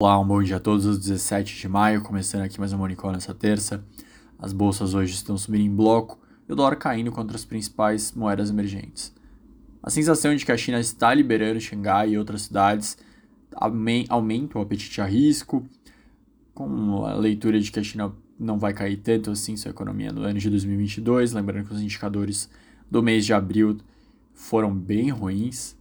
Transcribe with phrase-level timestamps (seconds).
[0.00, 3.10] Olá, um bom dia a todos, os 17 de maio, começando aqui mais um Monicol
[3.10, 3.84] nessa terça.
[4.38, 8.48] As bolsas hoje estão subindo em bloco e o dólar caindo contra as principais moedas
[8.48, 9.12] emergentes.
[9.82, 12.96] A sensação de que a China está liberando Xangai e outras cidades
[14.08, 15.68] aumenta o apetite a risco,
[16.54, 20.22] com a leitura de que a China não vai cair tanto assim sua economia no
[20.22, 22.48] ano de 2022, lembrando que os indicadores
[22.88, 23.76] do mês de abril
[24.32, 25.76] foram bem ruins.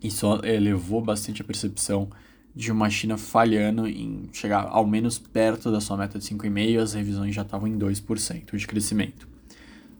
[0.00, 2.08] Isso elevou bastante a percepção
[2.54, 6.92] de uma China falhando em chegar ao menos perto da sua meta de 5,5%, as
[6.94, 9.28] revisões já estavam em 2% de crescimento.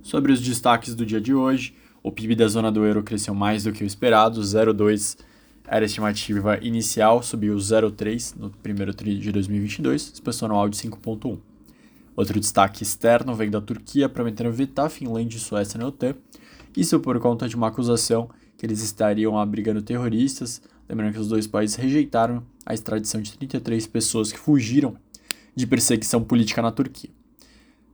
[0.02, 3.64] Sobre os destaques do dia de hoje, o PIB da zona do euro cresceu mais
[3.64, 5.18] do que o esperado, 0,2%
[5.70, 11.38] era a estimativa inicial, subiu 0,3% no primeiro tri de 2022, expansão anual de 5,1%.
[12.16, 16.14] Outro destaque externo vem da Turquia prometendo vetar a Finlândia e Suécia na OTAN,
[16.76, 21.46] isso por conta de uma acusação que eles estariam abrigando terroristas, Lembrando que os dois
[21.46, 24.96] países rejeitaram a extradição de 33 pessoas que fugiram
[25.54, 27.10] de perseguição política na Turquia.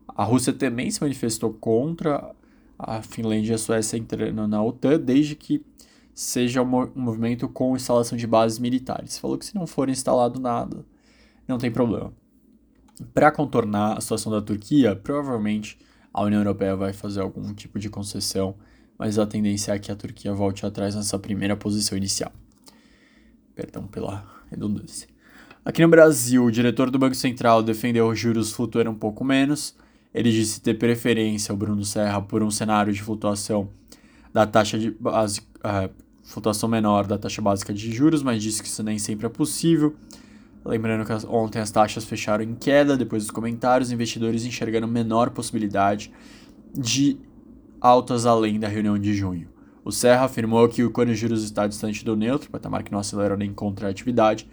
[0.09, 2.33] A Rússia também se manifestou contra
[2.79, 5.65] a Finlândia e a Suécia entrando na OTAN, desde que
[6.15, 9.19] seja um movimento com instalação de bases militares.
[9.19, 10.85] Falou que se não for instalado nada,
[11.49, 12.13] não tem problema.
[13.13, 15.77] Para contornar a situação da Turquia, provavelmente
[16.13, 18.55] a União Europeia vai fazer algum tipo de concessão,
[18.99, 22.33] mas a tendência é que a Turquia volte atrás nessa primeira posição inicial.
[23.55, 25.09] Perdão pela redundância.
[25.65, 29.75] Aqui no Brasil, o diretor do Banco Central defendeu os juros flutuando um pouco menos.
[30.13, 33.69] Ele disse ter preferência, o Bruno Serra, por um cenário de flutuação
[34.33, 35.91] da taxa de base, uh,
[36.23, 39.97] flutuação menor da taxa básica de juros, mas disse que isso nem sempre é possível.
[40.65, 46.11] Lembrando que ontem as taxas fecharam em queda, depois dos comentários, investidores enxergando menor possibilidade
[46.75, 47.19] de
[47.85, 49.47] altas além da reunião de junho.
[49.85, 53.53] O Serra afirmou que os juros está distante do neutro, patamar que não acelera nem
[53.53, 54.49] contra a atividade,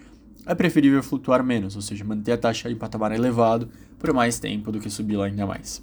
[0.45, 4.69] é preferível flutuar menos, ou seja, manter a taxa em patamar elevado por mais tempo
[4.69, 5.81] do que subir lá ainda mais.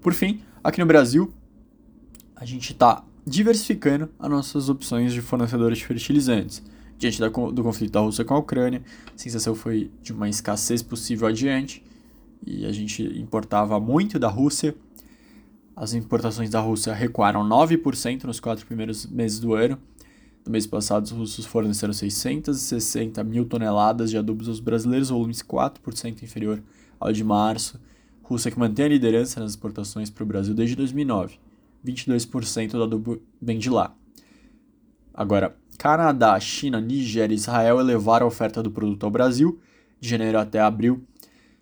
[0.00, 1.32] Por fim, aqui no Brasil,
[2.34, 6.64] a gente está diversificando as nossas opções de fornecedores de fertilizantes.
[6.98, 8.82] Diante do conflito da Rússia com a Ucrânia,
[9.14, 11.80] a sensação foi de uma escassez possível adiante,
[12.44, 14.74] e a gente importava muito da Rússia,
[15.80, 19.78] as importações da Rússia recuaram 9% nos quatro primeiros meses do ano.
[20.44, 26.20] No mês passado, os russos forneceram 660 mil toneladas de adubos aos brasileiros, volumes 4%
[26.22, 26.60] inferior
[26.98, 27.80] ao de março.
[28.24, 31.38] Rússia que mantém a liderança nas exportações para o Brasil desde 2009.
[31.86, 33.94] 22% do adubo vem de lá.
[35.14, 39.60] Agora, Canadá, China, Nigéria e Israel elevaram a oferta do produto ao Brasil.
[40.00, 41.04] De janeiro até abril,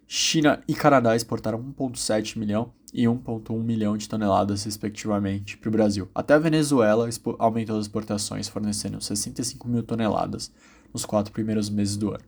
[0.06, 6.08] China e Canadá exportaram 1,7 milhão e 1,1 milhão de toneladas, respectivamente, para o Brasil.
[6.14, 7.08] Até a Venezuela
[7.38, 10.50] aumentou as exportações, fornecendo 65 mil toneladas
[10.92, 12.25] nos quatro primeiros meses do ano.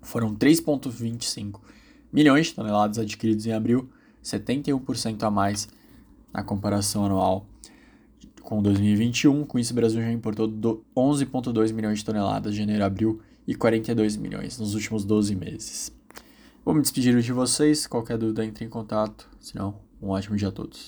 [0.00, 1.60] Foram 3,25
[2.12, 3.88] milhões de toneladas adquiridos em abril,
[4.22, 5.68] 71% a mais
[6.32, 7.46] na comparação anual
[8.42, 9.44] com 2021.
[9.44, 10.48] Com isso, o Brasil já importou
[10.96, 15.92] 11,2 milhões de toneladas de janeiro a abril e 42 milhões nos últimos 12 meses.
[16.64, 17.86] Vou me despedir de vocês.
[17.86, 19.28] Qualquer dúvida, entre em contato.
[19.38, 20.82] Senão, um ótimo dia a todos.